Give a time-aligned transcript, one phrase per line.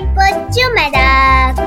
[0.00, 0.20] 不
[0.52, 0.98] 就美的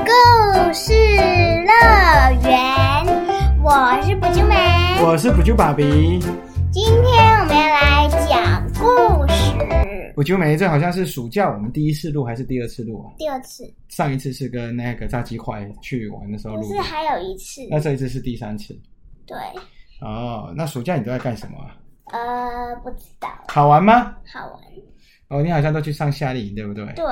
[0.06, 4.56] 故事乐园，我是不就美。
[5.04, 6.18] 我是补救爸比。
[6.72, 13.12] 今天我们要来讲故事，补救梅，这好像是暑假我们第一次录还是第二次录啊？
[13.18, 17.60] 第二次上一次是跟那个炸鸡块去玩的时候录是还有一次？
[17.70, 18.74] 那这一次是第三次。
[19.26, 19.36] 对，
[20.00, 21.76] 哦，那暑假你都在干什么啊？
[22.06, 24.14] 呃，不知道，好玩吗？
[24.32, 24.58] 好玩。
[25.28, 26.84] 哦，你好像都去上夏令营，对不对？
[26.94, 27.04] 对，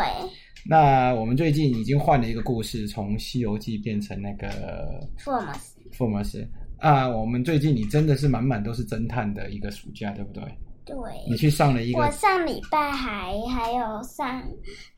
[0.65, 5.81] 那我们最近已经换了一个故事，从《西游记》变成那个福尔摩斯。
[5.93, 6.47] 福尔摩斯
[6.79, 7.09] 啊。
[7.09, 10.43] 我们最近你真的是满满都是侦探的一个暑假，对不对？
[10.85, 10.97] 对，
[11.29, 14.43] 你去上了一我上礼拜还还有上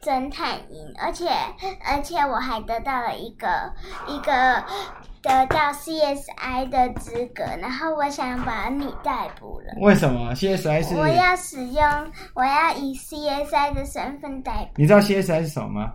[0.01, 1.29] 侦探营，而且
[1.85, 3.73] 而且我还得到了一个
[4.09, 4.65] 一个
[5.23, 9.75] 得到 CSI 的资格，然后我想把你逮捕了。
[9.81, 10.95] 为什么 CSI 是？
[10.95, 11.85] 我要使用，
[12.35, 15.93] 我要以 CSI 的身份逮捕，你知道 CSI 是什么吗？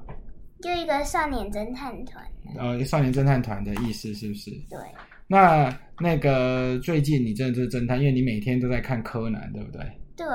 [0.62, 2.24] 就一个少年侦探团。
[2.58, 4.52] 呃，少年侦探团的意思是不是？
[4.70, 4.80] 对
[5.28, 9.82] 那那个最近你真的是侦探，因为你每天都在看柯南，对不对？
[10.16, 10.26] 对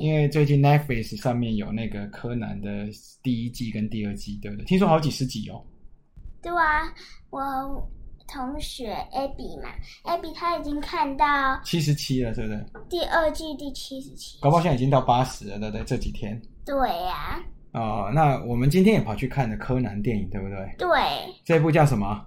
[0.00, 2.86] 因为最近 Netflix 上面有那个柯南的
[3.20, 4.64] 第一季跟第二季，对不对？
[4.64, 5.60] 听说好几十集哦。
[6.40, 6.92] 对啊，
[7.30, 7.90] 我
[8.28, 9.70] 同学 Abby 嘛
[10.04, 12.64] ，Abby 她已经看到七十七了，对不对？
[12.88, 14.38] 第二季第七十七。
[14.40, 15.84] 搞不好现在已经到八十了，对不对？
[15.84, 17.42] 这几天对呀、
[17.72, 18.12] 哦。
[18.14, 20.74] 那我们今天也跑去看了柯南电影，对不对？
[20.78, 20.88] 对，
[21.44, 22.24] 这部叫什么？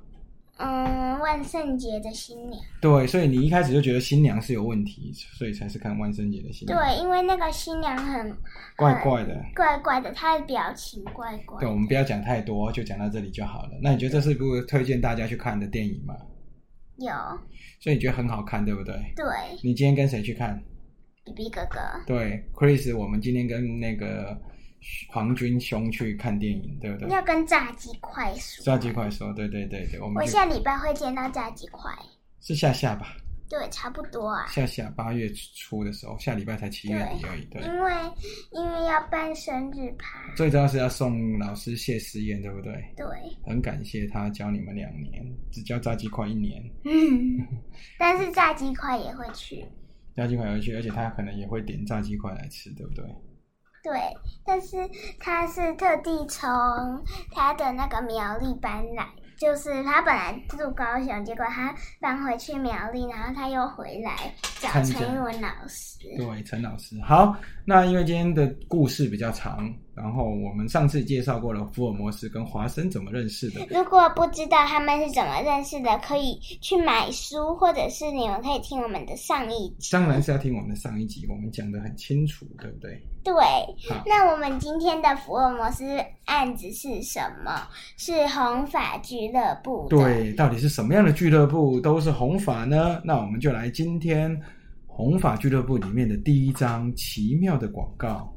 [0.57, 2.61] 嗯，万圣节的新娘。
[2.81, 8.35] 对，所以你一开始就觉得新娘是有问题，所以才是看万圣节的新娘，对，因为那个新娘很
[8.75, 9.39] 怪怪的。
[9.55, 11.71] 怪怪的，她的表情怪怪对，的。
[11.71, 13.71] 我们不要讲太多，就讲到这里就好了。
[13.81, 16.15] 那你觉得这是一部推荐大家去看的电影吗？
[16.97, 17.13] 有，
[17.79, 18.95] 所以你觉得很好看，对不对？
[19.15, 19.25] 对
[19.61, 20.59] 你今天跟谁去看
[21.23, 24.35] ？，B B 哥哥，对，Chris，我们今天跟那个
[25.09, 27.09] 黄军兄去看电影，对不对？
[27.09, 28.63] 要跟炸鸡块说。
[28.63, 31.91] 炸鸡块说，对对对对，我我们我下礼拜会见到炸鸡块。
[32.39, 33.17] 是下下吧，
[33.49, 34.45] 对，差不多啊。
[34.47, 37.61] 下下八月初的时候，下礼拜才七月底而已，对。
[37.63, 37.91] 因为
[38.51, 40.33] 因为要办生日趴。
[40.35, 42.73] 最重要是要送老师谢师宴，对不对？
[42.95, 43.05] 对，
[43.45, 47.45] 很感谢他教你们两年，只教炸鸡块一年，嗯，
[47.97, 49.65] 但是炸鸡块也会去。
[50.15, 53.03] 炸鸡块回去，而且他可能也会点炸鸡块来吃，对不对？
[53.87, 53.97] 对，
[54.45, 54.77] 但是
[55.17, 56.45] 他是特地从
[57.31, 59.07] 他的那个苗栗搬来，
[59.39, 64.11] 就是他本来住高雄，结果他搬回去苗栗，然后他又回来
[64.59, 65.97] 找参加陈玉文老师。
[66.17, 67.33] 对，陈老师好。
[67.63, 79.89] 那因为今天的故事比较长，然后我们上次介绍过了福尔摩斯跟华生怎么认识的，如果不知道他们是怎么认识的，可以去买书，或者是你们可以听我们的上一集。
[79.91, 83.01] 当然是要听我们的上一集，我们讲的很清楚，对不对？
[83.23, 83.33] 对
[83.89, 85.83] 好，那我们今天的福尔摩斯
[86.25, 87.67] 案子是什么？
[87.97, 89.97] 是红发俱乐部的。
[89.97, 93.01] 对，到底是什么样的俱乐部都是红发呢？
[93.03, 94.39] 那我们就来今天
[94.85, 98.31] 红发俱乐部里面的第一张奇妙的广告。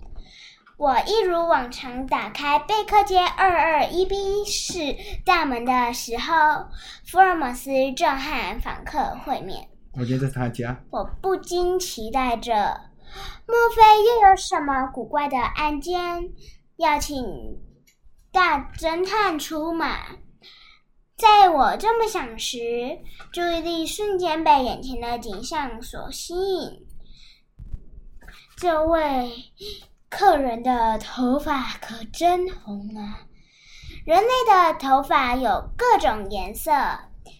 [0.80, 4.96] 我一如往常打开贝克街二二一 B 室
[5.26, 6.70] 大门的时候，
[7.04, 9.68] 福尔摩斯正和访客会面。
[9.92, 12.80] 我觉得他家，我不禁期待着，
[13.46, 16.30] 莫非又有什么古怪的案件
[16.78, 17.22] 要请
[18.32, 20.06] 大侦探出马？
[21.14, 26.86] 在我这么想时，注意力瞬间被眼前的景象所吸引。
[28.56, 29.30] 这位
[30.10, 33.20] 客人的头发可真红啊！
[34.04, 36.72] 人类的头发有各种颜色，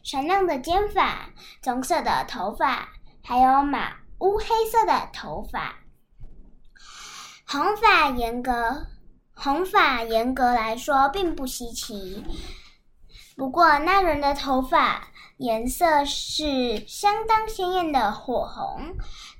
[0.04, 2.88] 闪亮的尖发、棕色的头发，
[3.24, 5.74] 还有马乌黑色的头发。
[7.44, 8.86] 红发严格，
[9.34, 12.24] 红发严格来说并不稀奇。
[13.36, 15.08] 不过那人的头发
[15.38, 18.94] 颜色是相当鲜艳的火红，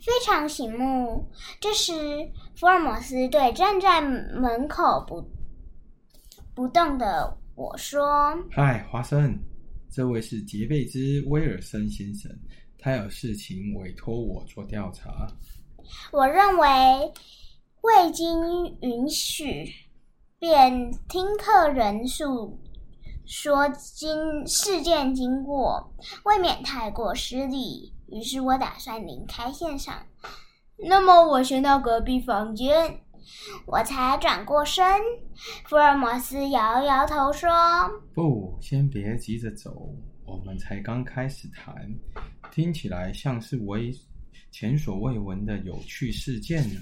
[0.05, 1.31] 非常醒目。
[1.61, 5.27] 这时，福尔摩斯对站在门口不
[6.55, 9.35] 不动的我说嗨，华生，
[9.91, 10.99] 这位是杰贝兹·
[11.31, 12.31] 威尔森先生，
[12.79, 15.27] 他有事情委托我做调查。
[16.13, 16.69] ：“我认为
[17.81, 18.39] 未经
[18.83, 19.65] 允许
[20.39, 22.61] 便听客人数
[23.25, 25.91] 说经事件经过，
[26.25, 27.95] 未免太过失礼。
[28.09, 30.05] 于是我打算离开现场。
[30.83, 33.01] 那么我先到隔壁房间。
[33.67, 34.85] 我才转过身，
[35.65, 37.49] 福尔摩斯摇摇头说
[38.13, 39.95] 不，先别急着走，
[40.25, 41.75] 我们才刚开始谈，
[42.51, 43.95] 听起来像是为
[44.51, 46.81] 前所未闻的有趣事件呢。：“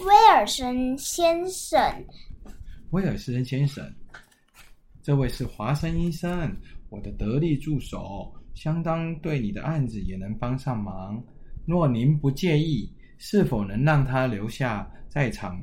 [0.00, 1.80] 威尔森先生，
[2.90, 3.94] 威尔森先生，
[5.02, 6.56] 这位是华生医生，
[6.88, 11.22] 我的得力助手，相当对你的案子也能帮上忙。
[11.68, 15.60] 若您不介意，是否能让他留下在场，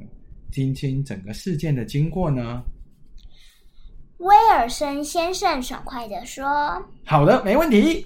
[0.51, 2.61] 听听整个事件的经过呢？
[4.19, 6.45] 威尔森先生爽快地说
[7.07, 8.05] ：“好的，没问题。”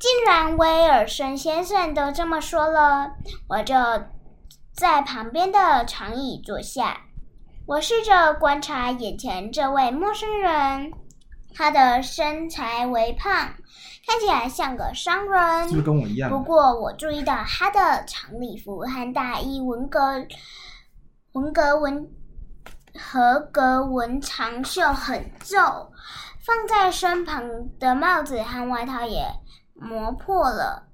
[0.00, 3.10] 既然威尔森先生都这么说了，
[3.46, 3.74] 我就
[4.72, 6.98] 在旁边的长椅坐下。
[7.66, 10.90] 我试着观察眼前这位陌生人，
[11.52, 13.52] 他的身材微胖，
[14.06, 16.30] 看起来像个商人，是不是跟我一样？
[16.30, 20.00] 不过我注意到他的长礼服和大衣纹格
[21.32, 22.08] 纹格纹
[22.98, 25.92] 和格纹长袖很皱，
[26.40, 27.42] 放在身旁
[27.78, 29.26] 的帽子和外套也
[29.74, 30.84] 磨破了。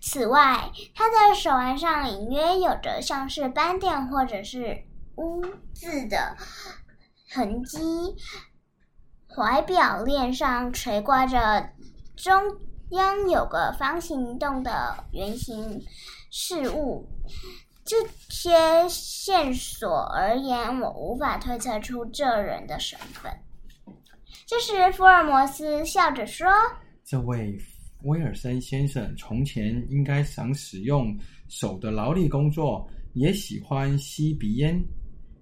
[0.00, 4.84] 此外，他的手腕上隐约有着像是斑点或者是
[5.16, 5.42] 污
[5.74, 6.36] 渍的
[7.34, 7.78] 痕迹。
[9.28, 11.70] 怀表链上垂挂着
[12.16, 12.34] 中
[12.90, 15.80] 央有个方形洞的圆形
[16.30, 17.06] 事物。
[17.84, 17.96] 这
[18.30, 18.50] 些
[18.88, 23.30] 线索而言，我无法推测出这人的身份。
[24.44, 26.48] 这时，福尔摩斯笑着说
[27.04, 27.56] ：“这位
[28.02, 31.16] 威尔森先生从前应该想使用
[31.48, 34.82] 手的劳力工作，也喜欢吸鼻烟，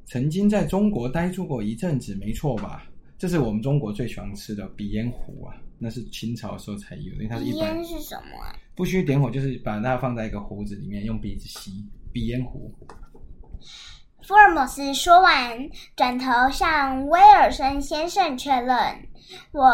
[0.06, 2.86] 曾经在中国待住过一阵子，没错吧？
[3.16, 8.56] 这是我们中国最喜欢吃的鼻烟壶啊，那是清朝时候才有，因为它是一般烟是什么啊？
[8.74, 12.72] 不需点火，就是把它放在一个壶子里面，用鼻子吸鼻烟壶。
[14.26, 18.74] 福尔摩斯说完，转头向威尔森先生确认。
[19.52, 19.70] 我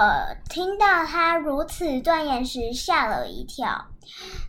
[0.48, 3.68] 听到他如此断言时，吓了一跳。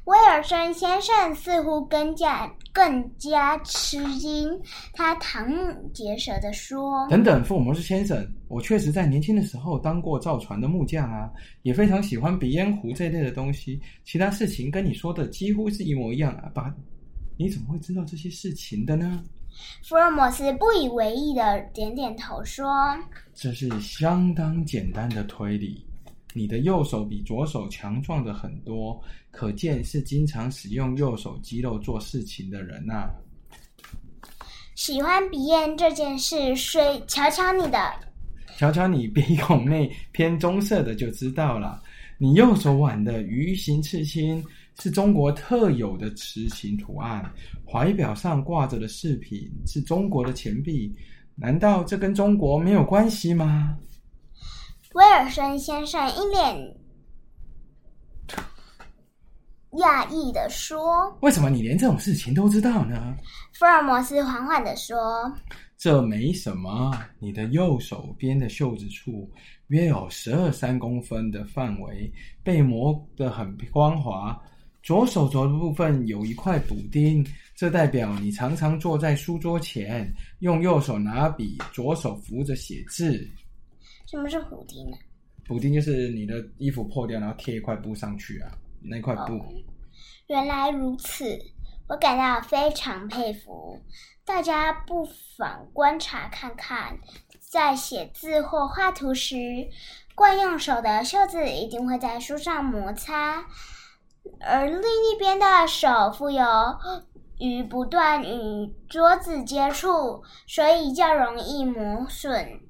[0.06, 4.60] 威尔森先生似乎更加更加吃惊，
[4.94, 11.30] 他瞠目结舌地说：“等等，福尔摩斯先生，我确实在年轻的时候当过造船的木匠啊，
[11.62, 13.80] 也非常喜欢鼻烟壶这类的东西。
[14.04, 16.74] 其他事情跟你说的几乎是一模一样啊，爸，
[17.38, 19.22] 你怎么会知道这些事情的呢？”
[19.84, 22.68] 福尔摩斯不以为意的点点头说
[23.34, 25.86] ：“这是相当简单的推理。
[26.34, 29.02] 你的右手比左手强壮的很多，
[29.32, 33.10] 可见是经常使用右手肌肉做事情的人呐、
[34.76, 37.94] 喜欢鼻烟这件事，虽瞧瞧你的。”
[38.58, 41.82] 瞧瞧你鼻孔内偏棕色的就知道了。
[42.22, 44.46] 你右手腕的鱼形刺青
[44.80, 47.34] 是中国特有的雌形图案，
[47.66, 50.96] 怀表上挂着的饰品是中国的钱币，
[51.34, 53.76] 难道这跟中国没有关系吗？
[54.94, 56.78] 威尔森先生一脸
[59.80, 63.18] 讶异的说为什么你连这种事情都知道呢
[63.58, 64.96] ？：“福尔摩斯缓缓的说，
[65.76, 69.28] 这没什么，你的右手边的袖子处
[69.72, 72.12] 约有十二三公分的范围
[72.44, 74.38] 被磨得很光滑，
[74.84, 77.26] 左手肘的部分有一块补丁，
[77.56, 83.26] 这代表你常常坐在书桌前，用右手拿笔，左手扶着写字。
[84.06, 84.98] 什么是虎丁呢？
[85.46, 88.52] 补丁就是你的衣服破掉，然后贴一块布上去啊，
[88.82, 89.42] 那块布。
[90.28, 91.40] 原来如此，
[91.92, 93.82] 我感到非常佩服。
[94.24, 95.06] 大家不
[95.38, 96.98] 妨观察看看，
[97.52, 99.36] 在写字或画图时，
[100.16, 103.44] 惯用手的袖子一定会在书上摩擦，
[104.40, 106.46] 而另一边的手富有
[107.40, 112.62] 于不断与桌子接触，所以较容易磨损。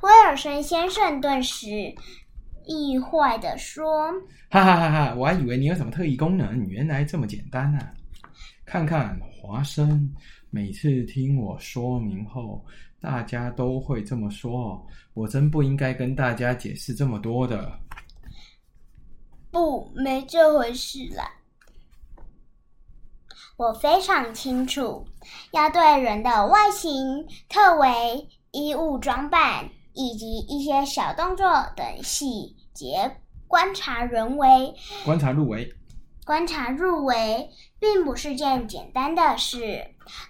[0.00, 1.94] 威尔森先生顿时
[2.66, 4.10] 意坏的说。
[4.50, 5.14] 哈哈哈哈！
[5.14, 7.92] 我还以为你有什么特异功能，原来这么简单啊！
[8.68, 10.14] 看看华生，
[10.50, 12.62] 每次听我说明后，
[13.00, 17.72] 大家都会这么说，我真不应该跟大家解释这么多的。
[19.50, 21.26] 不，没这回事啦。
[23.56, 25.02] 我非常清楚，
[25.52, 33.10] 要对人的外形、特为、衣物装扮以及一些小动作等细节
[33.46, 34.74] 观察人为，
[35.06, 35.66] 观察入围，
[36.28, 37.48] 观察入围，
[37.80, 39.82] 并不是件简单的事。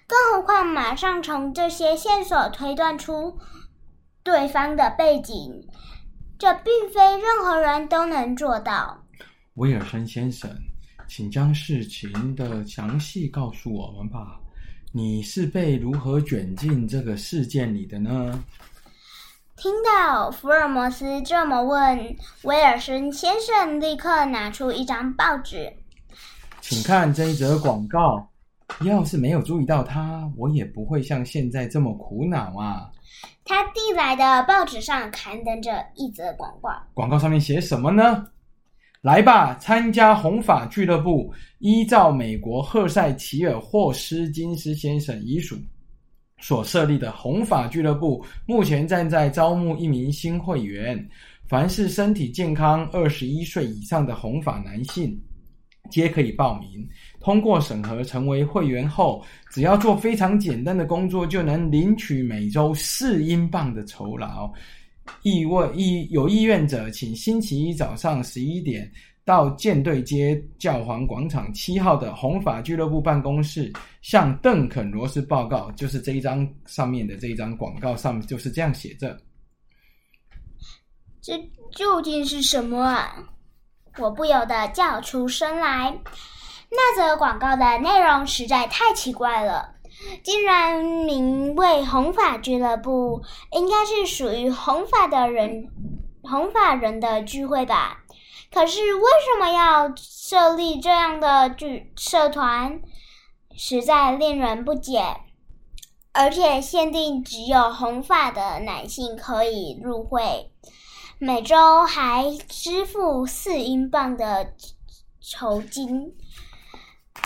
[0.07, 3.37] 更何况，马上从这些线索推断出
[4.23, 5.67] 对方的背景，
[6.39, 9.03] 这并非任何人都能做到。
[9.55, 10.49] 威尔森先生，
[11.09, 14.39] 请将事情的详细告诉我们吧。
[14.93, 18.45] 你是被如何卷进这个事件里的呢？
[19.57, 25.73] 听到福尔摩斯这么问，威尔森先生立刻拿出一张报纸。
[26.69, 28.29] 请看这一则广告。
[28.83, 32.93] 要是没有注意到它，我也不会像现在这么苦恼啊。
[33.47, 38.23] 他递来的报纸上刊登着一则广告，广告上面写什么呢？
[39.01, 41.33] 来吧，参加红发俱乐部。
[41.61, 45.57] 依照美国赫塞奇尔霍斯金斯先生遗属
[46.39, 51.09] 所设立的红发俱乐部，目前正在招募一名新会员。
[51.49, 55.19] 凡是身体健康、二十一岁以上的红发男性，
[55.91, 56.89] 皆可以报名。
[57.21, 64.53] 通过审核成为会员后，只要做非常简单的工作，就能领取每周四英镑的酬劳。
[65.23, 68.91] 意问意有意愿者，请星期一早上十一点
[69.25, 75.71] 到舰队街教皇广场七号的红发俱乐部办公室，向邓肯罗斯报告。
[75.73, 79.19] 就是这一张上面的这一张广告上面就是这样写着。
[81.21, 81.39] 这
[81.75, 83.29] 究竟是什么啊？
[83.99, 85.99] 我不由得叫出声来。
[86.71, 89.75] 那则广告的内容实在太奇怪了，
[90.23, 95.69] 竟然名为“红发俱乐部”，应该是属于红发的人、
[96.23, 98.05] 红发人的聚会吧？
[98.53, 102.81] 可是为什么要设立这样的聚社团？
[103.57, 105.17] 实在令人不解。
[106.13, 110.51] 而且限定只有红发的男性可以入会。
[111.21, 114.55] 每周还支付四英镑的
[115.21, 116.15] 酬金，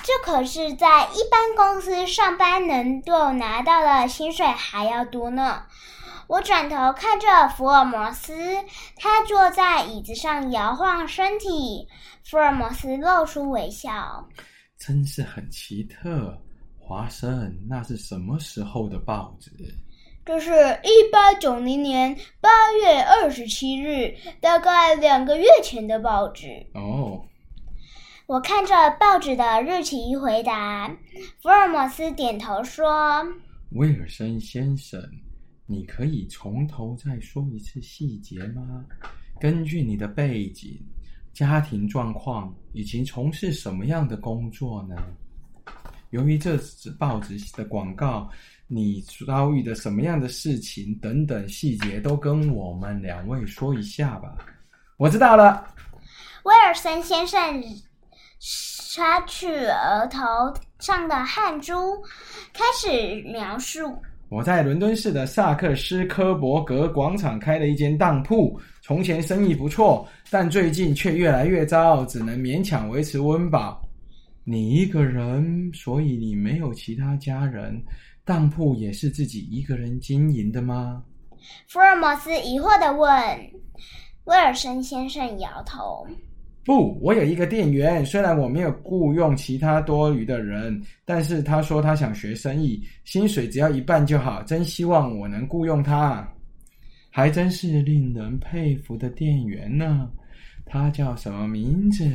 [0.03, 5.65] 这可是在一般公司上班能够拿到的薪水还要多呢。
[6.27, 8.35] 我转头看着福尔摩斯，
[8.97, 11.87] 他坐在椅子上摇晃身体。
[12.25, 14.27] 福尔摩斯露出微笑，
[14.79, 16.35] 真是很奇特。
[16.79, 19.51] 华生，那是什么时候的报纸？
[20.25, 20.53] 这是
[20.85, 22.49] 一八九零年八
[22.81, 26.65] 月二十七日，大概两个月前的报纸。
[26.75, 27.21] 哦，
[28.27, 30.89] 我看着报纸的日期回答。
[31.43, 33.27] 福尔摩斯点头说
[33.75, 35.03] ：“威尔森先生，
[35.67, 38.85] 你可以从头再说一次细节吗？
[39.41, 40.79] 根据你的背景、
[41.33, 44.95] 家庭状况以及从事什么样的工作呢？
[46.11, 48.31] 由于这纸报纸的广告。”
[48.75, 54.35] 你遭遇的什么样的事情等等细节都跟我们两位说一下吧。
[54.97, 55.67] 我知道了。
[56.45, 57.63] 威尔森先生
[58.41, 60.19] 擦去额头
[60.79, 62.03] 上的汗珠，
[62.55, 63.95] 开始描述：
[64.31, 73.87] 我在伦敦市的萨克斯科伯格广场开了一间当铺，从前生意不错，但最近却越来越糟，只能勉强维持温饱。
[74.45, 77.79] 你一个人，所以你没有其他家人。
[78.25, 81.03] 当铺也是自己一个人经营的吗？
[81.67, 83.11] 福尔摩斯疑惑的问。
[84.25, 86.07] 威尔森先生摇头
[86.65, 94.41] ：“不，我有一个店员，虽然我没有雇佣其他多余的人，但是他说他想学生意，薪水只要一半就好。
[94.45, 96.33] 真希望我能雇佣他，
[97.11, 100.09] 还真是令人佩服的店员呢。
[100.65, 102.09] 他叫什么名字？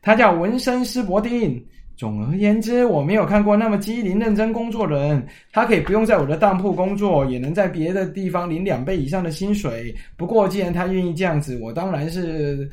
[0.00, 1.62] 他叫文森斯伯丁。”
[2.00, 5.26] 总而言之，我没有看过那么机灵、认真工作的人。
[5.52, 9.94] 他可以不用在我的当铺工作，也能在别的地方领两倍以上的薪水。
[10.16, 12.66] 不过，既然他愿意这样子，我当然是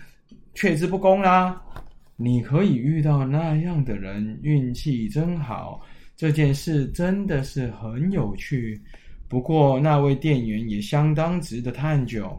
[0.53, 1.62] 却之不恭啦。
[2.15, 5.81] 你可以遇到那样的人，运气真好。
[6.15, 8.81] 这件事真的是很有趣。
[9.27, 12.31] 不过，那位店员也相当值得探究。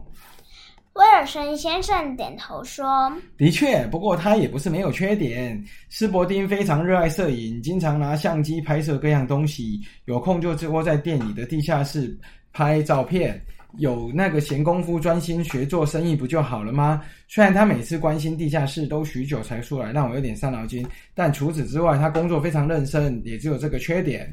[0.99, 5.63] 威尔森先生点头说：“的确，不过他也不是没有缺点。
[5.87, 9.79] 斯伯丁非常热爱摄影，经常拿相机拍摄各样东西。
[10.03, 12.19] 有空就窝在店里的地下室
[12.51, 13.41] 拍照片。
[13.77, 17.01] 有那个闲工夫，专心学做生意不就好了吗？
[17.29, 20.85] 虽然他每次关心地下室都许久才出来，让我有点伤脑筋。
[21.15, 24.29] 但除此之外，他工作非常认真，也只有这个缺点。”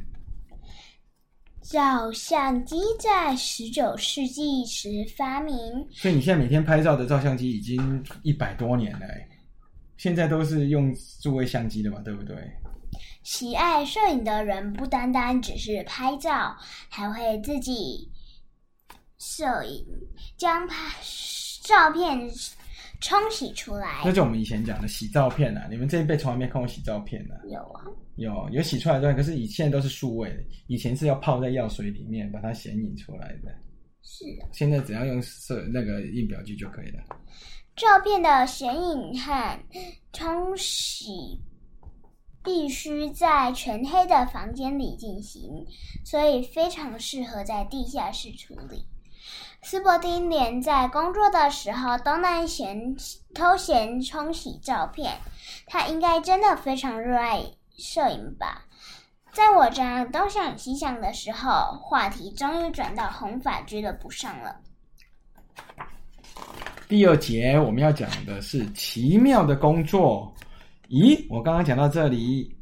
[1.69, 5.55] 照相机在十九世纪时发明，
[5.91, 9.07] 所以你现在每天拍照的照相机已经一百多年了。
[9.97, 12.37] 现在都是用数位相机的嘛，对不对？
[13.25, 16.57] 喜爱摄影的人不单单只是拍照，
[16.89, 18.13] 还会自己
[19.19, 19.85] 摄影，
[20.37, 20.95] 将拍
[21.63, 22.31] 照片。
[23.01, 25.67] 冲洗出来，那就我们以前讲的洗照片啊。
[25.71, 27.35] 你们这一辈从来没看过洗照片啊？
[27.49, 27.85] 有啊，
[28.17, 33.53] 有有洗出来的，可是以现在都是数位的，以前是要泡在药水里面把它显影出来的。
[34.03, 37.03] 是啊，现在只要用色那个印表机就可以了。
[37.75, 39.61] 照片的显影和
[40.13, 41.39] 冲洗
[42.43, 45.67] 必须在全黑的房间里进行，
[46.05, 48.87] 所以非常适合在地下室处理。
[49.69, 52.95] 斯伯丁连在工作的时候都能闲
[53.35, 55.19] 偷闲冲洗照片，
[55.67, 57.43] 他应该真的非常热爱
[57.77, 58.65] 摄影吧？
[59.33, 64.55] 在我这样东想西想的时候，话题终于转到红发俱乐部上了。
[66.87, 70.33] 第二节我们要讲的是奇妙的工作。
[70.91, 72.57] 咦，我刚刚讲到这里。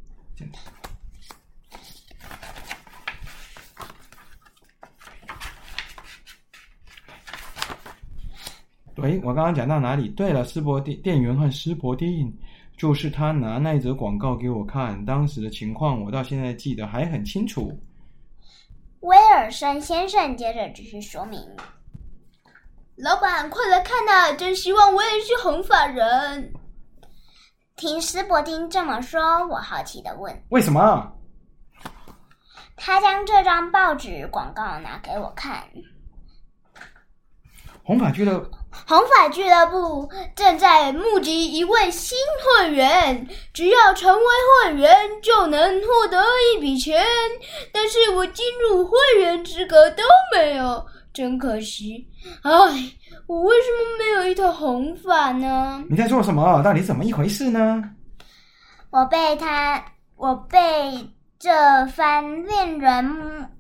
[8.94, 10.08] 对，我刚刚讲到哪里？
[10.10, 12.32] 对了，斯伯丁店员和斯伯丁，
[12.76, 17.76] 就是他拿那则广告给我看，当时的情况我到现在记得还很清楚。
[19.00, 21.38] 威尔森先生接着继续说明
[22.96, 24.32] ：“老板，快来看呐！
[24.36, 26.52] 真希望我也是红发人。”
[27.76, 31.12] 听斯伯丁这么说，我好奇的问：“为什么？”
[32.76, 35.64] 他将这张报纸广告拿给我看。
[37.82, 38.56] 红发俱乐部。
[38.86, 46.22] 红发俱乐部正在募集一位新会员，只要成为会员就能获得
[46.54, 47.04] 一笔钱。
[47.72, 50.02] 但是我进入会员资格都
[50.34, 52.06] 没有，真可惜。
[52.42, 52.52] 唉，
[53.26, 55.82] 我为什么没有一头红发呢？
[55.88, 56.62] 你在做什么？
[56.62, 57.82] 到底怎么一回事呢？
[58.90, 59.84] 我被他，
[60.16, 63.04] 我被这番令人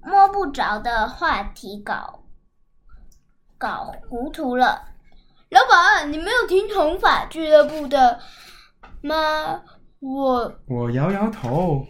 [0.02, 2.20] 摸不着的话题搞
[3.58, 4.93] 搞糊涂了。
[5.54, 8.18] 老板，你没有听红发俱乐部的
[9.02, 9.62] 吗？
[10.00, 11.86] 我我摇摇头。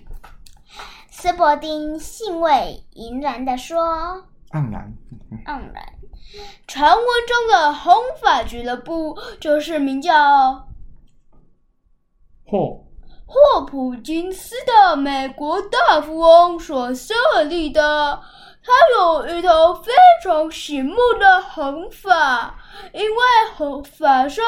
[1.10, 3.82] 斯伯丁兴味盎然的说
[4.52, 4.94] ：“盎然，
[5.46, 5.82] 盎然。
[6.66, 10.68] 传闻中的红发俱乐部就是名叫
[12.44, 12.84] 霍
[13.24, 17.14] 霍普金斯的美国大富翁所设
[17.48, 18.20] 立的。
[18.64, 19.92] 他有一头非
[20.22, 22.54] 常醒目的红发。”
[22.92, 23.16] 因为
[23.56, 24.42] 红发色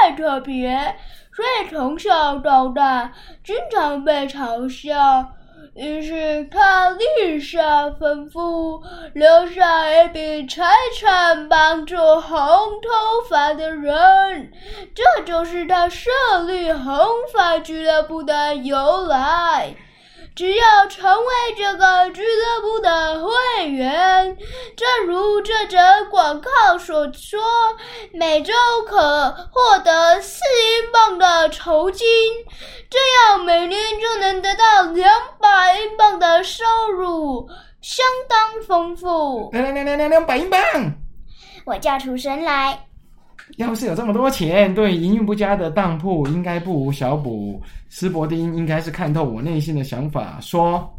[0.00, 0.94] 太特别，
[1.34, 5.26] 所以从小到大经常被嘲笑。
[5.74, 8.82] 于是他立下吩咐，
[9.14, 10.64] 留下一笔财
[11.00, 14.52] 产帮助红头发的人。
[14.94, 16.10] 这就是他设
[16.46, 19.74] 立红发俱乐部的由来。
[20.34, 24.36] 只要成为这个俱乐部的会员，
[24.74, 25.76] 正如这则
[26.10, 27.38] 广告所说，
[28.14, 28.52] 每周
[28.86, 32.06] 可获得四英镑的酬金，
[32.88, 37.46] 这样每年就能得到两百英镑的收入，
[37.82, 39.50] 相当丰富。
[39.52, 40.58] 两两两两两两百英镑！
[41.66, 42.86] 我叫出声来。
[43.58, 47.60] 要是有这么多钱，对营运不佳的当铺应该不无小补。
[47.94, 50.90] 斯伯丁应该是看透我内心的想法，说：“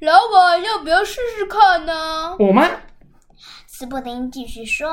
[0.00, 2.66] 老板，要不要试试看呢？”我吗？
[3.66, 4.88] 斯伯丁继续说：“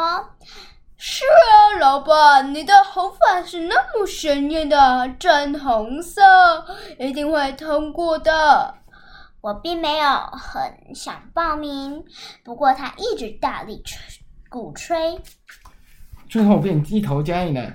[0.99, 6.21] 是啊，老板，你的头发是那么鲜艳的正红色，
[6.99, 8.75] 一定会通过的。”
[9.39, 12.03] 我并没有很想报名，
[12.43, 13.97] 不过他一直大力吹
[14.49, 15.17] 鼓吹。
[16.27, 17.71] 最后便低头加一了。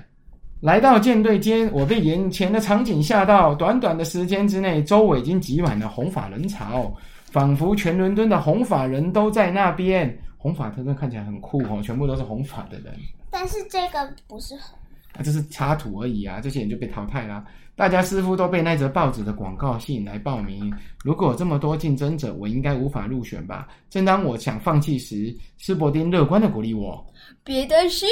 [0.63, 3.53] 来到舰队间，我被眼前的场景吓到。
[3.53, 6.89] 短短的时间之内，周围已经挤满了红发人潮，
[7.31, 10.17] 仿佛全伦敦的红发人都在那边。
[10.37, 12.93] 红发特征看起来很酷哦，全部都是红发的人。
[13.29, 14.73] 但是这个不是很。
[15.13, 16.39] 啊，这是插图而已啊！
[16.41, 17.43] 这些人就被淘汰了。
[17.75, 20.71] 大家似乎都被那则报纸的广告吸引来报名。
[21.03, 23.67] 如果有这么多竞争者，我应该无法入选吧？
[23.89, 27.03] 正当我想放弃时，斯伯丁乐观的鼓励我
[27.43, 28.07] ：“别担心，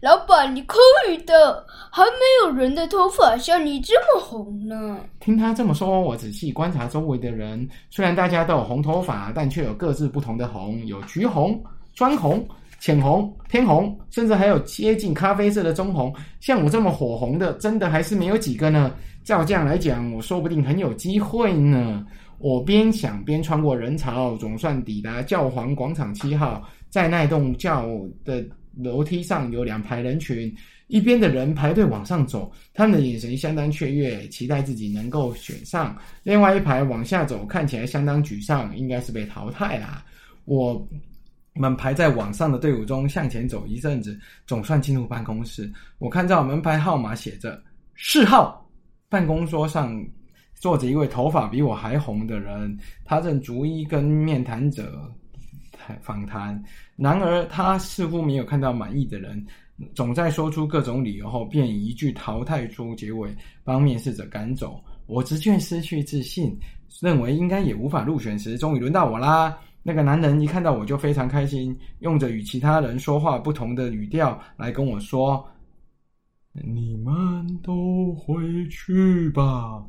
[0.00, 0.78] 老板，你可
[1.10, 1.66] 以的。
[1.90, 7.68] 还没有人的头发像你这么红呢。”听他这么说，我仔细观察周围的人。
[7.90, 11.60] 虽然大家都有红头发，但却有各自不同的红，有橘红、
[11.94, 12.46] 砖红。
[12.82, 16.12] 浅红、偏红，甚至还有接近咖啡色的棕红。
[16.40, 18.92] 像我这么火红的，真的还是没有几个呢。
[19.22, 22.04] 照这样来讲，我说不定很有机会呢。
[22.38, 26.60] 我边想边穿过人潮，总算抵达教皇广场七号。
[26.90, 27.88] 在那栋教
[28.24, 28.44] 的
[28.76, 30.52] 楼梯上有两排人群，
[30.88, 40.04] 一边的人排队往上走，他们的眼神相当雀跃，期待自己能够选上；另外一排往下走，看起来相当沮丧，应该是被淘汰啦。
[40.46, 40.84] 我。
[41.60, 45.70] 们排在网上的队伍中向前走一阵子，总算进入办公室。
[45.98, 47.62] 我看到门牌号码写着
[47.96, 48.58] 四号。
[49.08, 50.02] 办公桌上
[50.54, 55.06] 坐着一位头发比我还红的人，他正逐一跟面谈者
[56.00, 56.58] 访谈。
[56.96, 59.46] 然而他似乎没有看到满意的人，
[59.94, 64.82] 总在说出各种理由后，便一句淘汰出结尾，帮面试者赶走。
[65.06, 66.58] 我直觉失去自信，
[67.02, 69.58] 认为应该也无法入选时，终于轮到我啦。
[69.82, 75.44] 那个男人一看到我就非常开心，用着与其他人说话不同的语调来跟我说
[76.52, 77.12] ：“你们
[77.64, 79.82] 都回去吧。”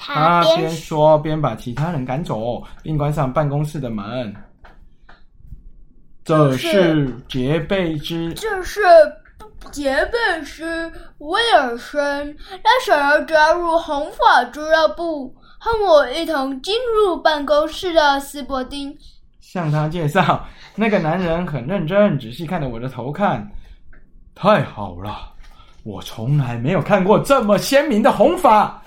[0.00, 4.32] 他边边说边把其他人赶走，并关上办公室的门。
[6.22, 8.80] 这是杰贝之这是
[9.72, 18.96] 杰贝斯威尔森，他想要加入红发俱乐部，和我一同进入办公室的斯伯丁。
[19.40, 20.46] 向他介绍。
[20.76, 23.44] 那个男人很认真，仔细看着我的头看。
[24.34, 25.32] 太好了，
[25.82, 28.80] 我从来没有看过这么鲜明的红发。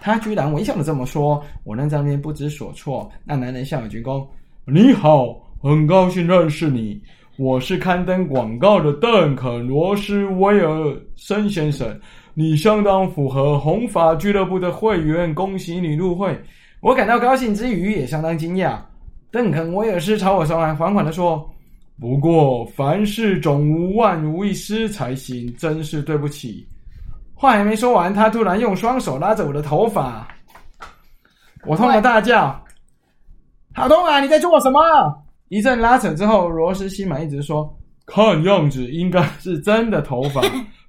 [0.00, 3.12] 他居然微笑的这么说，我愣在那边不知所措。
[3.22, 4.26] 那男人向我鞠躬
[4.64, 6.98] ：“你好，很高兴认识你。
[7.36, 12.00] 我是刊登广告的邓肯·罗斯威尔森先生。
[12.34, 16.38] 你相当符合红发俱乐部的会员，恭喜你入会。”
[16.80, 18.78] 我感到高兴之余，也相当惊讶。
[19.30, 21.46] 邓肯·威尔斯朝我上来，缓缓的说
[22.00, 26.66] ：“不过凡事总无万无一失才行，真是对不起。”
[27.34, 30.26] 话还没说完，他突然用双手拉着我的头发，
[31.66, 32.58] 我痛得大叫
[33.74, 34.20] ：“好痛啊！
[34.20, 34.80] 你在做什么？”
[35.48, 37.70] 一阵拉扯之后，罗斯西满一直说
[38.06, 40.40] ：“看样子应该是真的头发，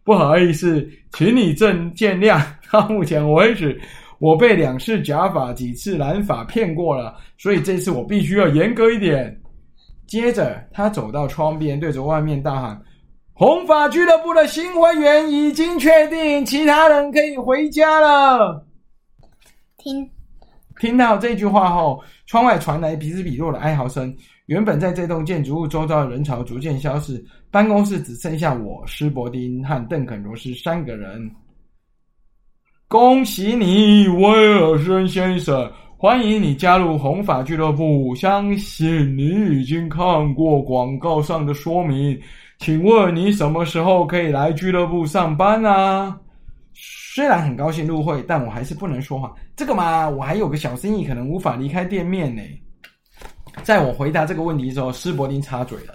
[0.04, 2.42] 不好意思，请你正见谅。
[2.72, 3.80] 到目前为止。”
[4.22, 9.36] 我被两次假发、几次染发骗过了，所以这次我必须要严格一点。
[10.06, 12.80] 接着，他走到窗边，对着外面大喊
[13.34, 18.64] ：“红发俱乐部的新会员已经确定，其他人可以回家了。”
[19.80, 20.08] 听
[20.80, 24.16] 听到这句话后，窗外传来彼此彼落的哀嚎声。
[24.52, 31.32] 原本在这栋建筑物周遭的人潮逐渐消失，办公室只剩下我、施伯丁和邓肯·罗斯三个人。
[32.90, 35.72] 恭喜你，威尔森先生！
[35.98, 38.14] 欢迎你加入红发俱乐部。
[38.14, 42.20] 相信你已经看过广告上的说明。
[42.58, 46.20] 请问你什么时候可以来俱乐部上班啊？
[46.74, 49.34] 虽然很高兴入会，但我还是不能说话。
[49.56, 52.42] 这个嘛，我还有个小生意，可能无法离开店面呢。
[53.64, 55.94] 在我回答这个问题的时候，施伯丁插嘴了：“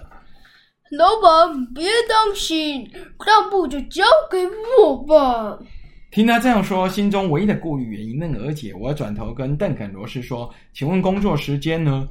[0.91, 2.89] 老板，别担心，
[3.25, 4.37] 账簿就交给
[4.79, 5.57] 我吧。”
[6.11, 8.73] 听他这样说，心中唯一的顾虑也迎刃而解。
[8.79, 12.07] 我转头跟邓肯·罗斯说：“请问工作时间呢？”“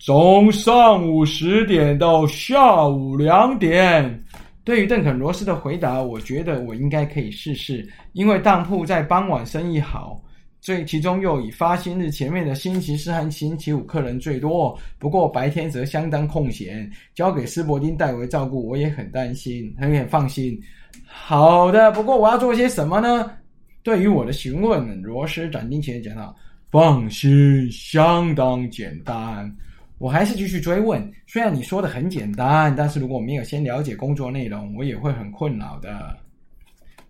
[0.00, 4.24] 从上午十点到下午两点。”
[4.64, 10.18] 对于邓肯·罗斯的回答，我觉得我应该可以试试，因为当铺在傍晚生意好，
[10.64, 14.74] 最其中又以发薪日前面的星期四和星期五客人最多。
[14.98, 20.58] 不过白天则相当空闲，交给斯伯丁代为照顾，我也很担心，很很放心。
[21.04, 23.30] 好的，不过我要做些什么呢？
[23.82, 26.34] 对于我的询问，罗斯斩钉截铁讲道
[26.72, 29.54] ：“放心，相当简单。”
[29.98, 36.16] 我还是继续追问：“虽然你说的很简单，但是如果我没有先了解工作内容，我也会很困扰的。”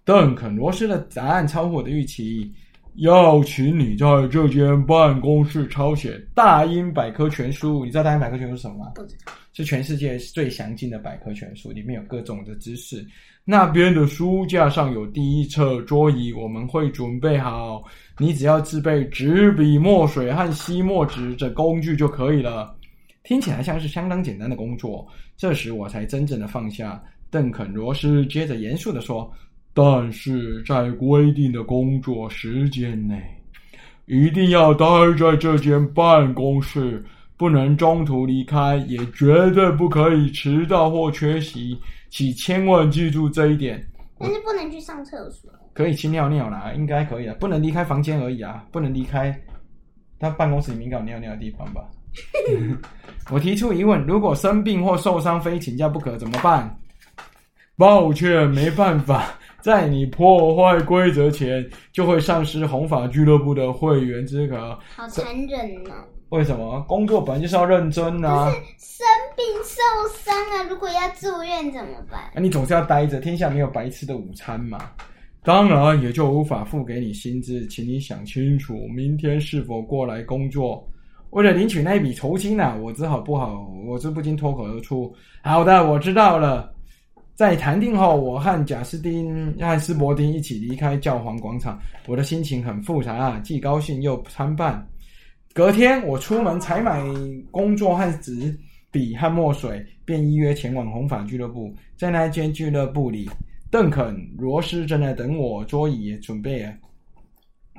[0.04, 2.52] 邓肯·罗斯的答案超乎我的预期
[2.96, 7.82] ：“要请你在这间办公室抄写《大英百科全书》。
[7.84, 8.92] 你知道《大英百科全书》是什么吗？
[8.94, 9.32] 不知道。
[9.52, 13.06] 是全世界最详尽的百科全书，里面有各种的知识。
[13.44, 17.82] 那边的书架上有第一册桌椅，我们会准备好。
[18.18, 22.74] 你只要自备纸笔、墨水和吸墨纸这工具就可以了。
[23.22, 25.06] 听起来像是相当简单的工作。
[25.36, 27.02] 这时我才真正的放下。
[27.30, 29.32] 邓肯·罗斯接着严肃的说
[29.74, 33.20] ：“但是在规定的工作时间内，
[34.06, 34.86] 一定要待
[35.18, 37.04] 在这间办公室。”
[37.36, 41.76] 不能中途离开，也绝对不可以迟到或缺席，
[42.08, 43.84] 请千万记住这一点。
[44.20, 45.50] 但是不能去上厕所。
[45.72, 49.36] 可以去尿尿啦，应该可以啊，不能离开房间而已啊，不能离开
[50.20, 51.82] 他办公室里面搞尿尿的地方吧？
[53.32, 56.72] 我提出疑问：如果生病或受伤非请假不可怎么办？
[57.76, 64.78] 抱歉，没办法，在你破坏规则前，就会丧失红法俱乐部的会员资格。
[64.94, 65.90] 好残忍呢。
[66.28, 68.52] 为什么工作本来就是要认真啊？
[68.76, 69.80] 生病受
[70.18, 72.30] 伤啊，如果要住院怎么办？
[72.34, 74.78] 那你总是要待着，天下没有白吃的午餐嘛。
[75.42, 80.86] 当然也就无法付给你薪资，请你想清楚，明天是否过来工作。
[81.30, 85.10] 为了领取那一笔酬金啊，我只好不好，我这不禁脱口而出
[85.42, 86.70] ：“好的，我知道了。”
[87.34, 91.76] 在谈定后，我和贾斯汀、和斯伯丁一起离开教皇广场。
[92.06, 94.86] 我的心情很复杂啊，既高兴又参半。
[95.52, 97.02] 隔天，我出门采买
[97.50, 98.56] 工作和纸
[98.92, 101.74] 笔和墨水，便依约前往红发俱乐部。
[101.96, 103.28] 在那间俱乐部里，
[103.68, 106.72] 邓肯·罗斯正在等我，桌椅也准备了。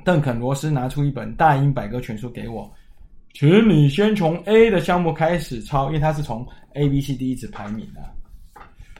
[0.04, 2.70] 邓肯·罗斯拿出一本《大英百科全书》给我，
[3.32, 8.15] 请你先从 A 的项目开始抄，因为他是从 A、B、C、D 一直排名的。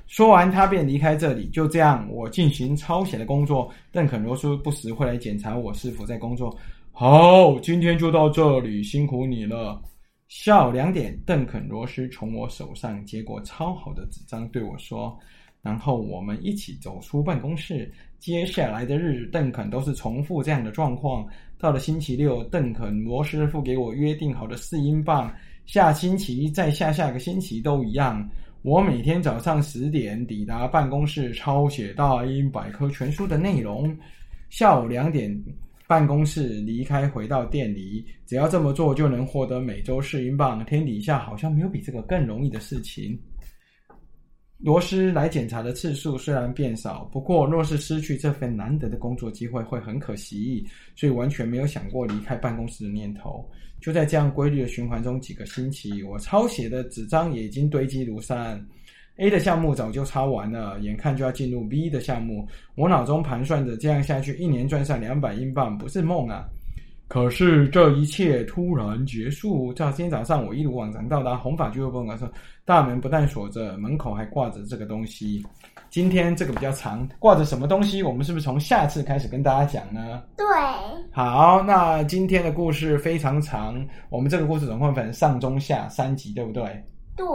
[0.07, 1.49] 说完，他便离开这里。
[1.49, 3.71] 就这样，我进行抄写的工作。
[3.91, 6.57] 邓肯·罗斯不时会来检查我是否在工作。
[6.93, 9.81] 好，今天就到这里，辛苦你了。
[10.29, 15.17] 下午两点，邓肯·罗斯从我手上接过抄好的纸张，对我说
[15.63, 17.93] ：“然后我们一起走出办公室。
[18.19, 21.27] 接下来的日子，邓肯都是重复这样的状况。
[21.59, 25.33] 到了星期六，邓肯·罗斯付给我约定好的四英镑。
[25.65, 28.29] 下星期再下下个星期都一样。
[28.67, 33.97] 我每天早上十点抵达办公室，抄写大英百科全书的内容。
[34.51, 35.41] 下午两点。”
[35.87, 40.65] 办公室离开，回到店里，只要这么做就能获得每周四英镑。
[40.65, 43.17] 天底下好像没有比这个更容易的事情。
[44.59, 53.47] 罗斯来检查的次数虽然变少，不过若是失去这份难得的工作机会，会很可惜，所以完全没有想过离开办公室的念头。
[53.81, 58.59] 就在这样规律的循环中，几个星期，我抄写的纸张也已经堆积如山。
[59.17, 62.49] A 的项目早就抄完了，眼看就要进入 B 的项目。
[62.75, 66.49] 我脑中盘算着，这样下去一年赚上两百英镑不是梦啊！
[67.09, 69.73] 可是这一切突然结束。
[69.75, 72.31] 在今天早上，我一如往常到达红发俱乐部的时候，
[72.65, 75.47] 大门不但锁着，门口还挂着这个东西。
[75.89, 78.03] 今天这个比较长，挂着什么东西？
[78.03, 80.23] 我们是不是从下次开始跟大家讲呢？
[80.37, 80.47] 对。
[81.13, 86.65] 好，那今天的故事非常长，我们这个故事总共分上中下三集，对不对？
[87.17, 87.27] 对，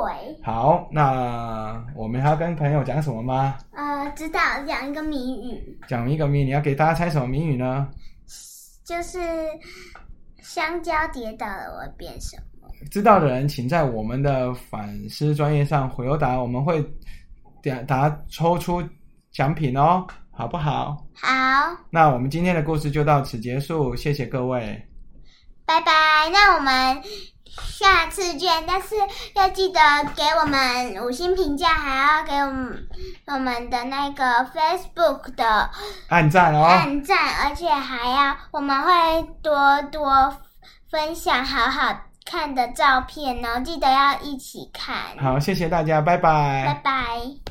[0.43, 3.55] 好，那我们还要跟朋友讲什么吗？
[3.71, 5.79] 呃，知道，讲一个谜语。
[5.88, 7.88] 讲一个谜，你要给大家猜什么谜语呢？
[8.91, 9.19] 就是
[10.41, 12.67] 香蕉跌倒了我变什么？
[12.91, 16.86] 知道的人，请在我们的反思专业上回答，我们会
[17.62, 18.84] 点答抽出
[19.32, 21.08] 奖品哦，好不好？
[21.15, 21.30] 好。
[21.89, 24.86] 那我们今天的故事就到此结束，谢谢各位，
[25.65, 26.30] 拜拜。
[26.30, 27.01] 那我们。
[27.57, 28.95] 下次见，但是
[29.33, 29.79] 要记得
[30.15, 32.87] 给我们五星评价，还要给我们
[33.27, 35.69] 我们的那个 Facebook 的
[36.09, 40.37] 按赞哦，按赞，而且还要我们会多多
[40.89, 44.95] 分享好好看的照片哦，记得要一起看。
[45.21, 47.41] 好，谢谢大家，拜拜，拜拜。